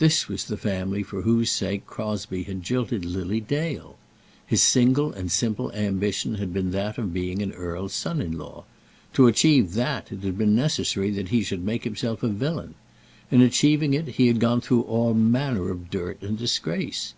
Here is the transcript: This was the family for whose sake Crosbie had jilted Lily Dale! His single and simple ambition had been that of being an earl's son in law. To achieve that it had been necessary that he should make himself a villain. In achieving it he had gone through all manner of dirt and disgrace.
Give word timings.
This 0.00 0.26
was 0.26 0.42
the 0.46 0.56
family 0.56 1.04
for 1.04 1.22
whose 1.22 1.52
sake 1.52 1.86
Crosbie 1.86 2.42
had 2.42 2.64
jilted 2.64 3.04
Lily 3.04 3.40
Dale! 3.40 3.96
His 4.44 4.60
single 4.60 5.12
and 5.12 5.30
simple 5.30 5.70
ambition 5.70 6.34
had 6.34 6.52
been 6.52 6.72
that 6.72 6.98
of 6.98 7.14
being 7.14 7.40
an 7.40 7.52
earl's 7.52 7.92
son 7.94 8.20
in 8.20 8.36
law. 8.36 8.64
To 9.12 9.28
achieve 9.28 9.74
that 9.74 10.10
it 10.10 10.24
had 10.24 10.36
been 10.36 10.56
necessary 10.56 11.10
that 11.12 11.28
he 11.28 11.44
should 11.44 11.62
make 11.64 11.84
himself 11.84 12.24
a 12.24 12.28
villain. 12.28 12.74
In 13.30 13.40
achieving 13.40 13.94
it 13.94 14.08
he 14.08 14.26
had 14.26 14.40
gone 14.40 14.60
through 14.62 14.82
all 14.82 15.14
manner 15.14 15.70
of 15.70 15.90
dirt 15.90 16.20
and 16.22 16.36
disgrace. 16.36 17.14